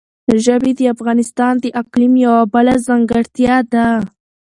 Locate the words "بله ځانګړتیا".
2.53-3.55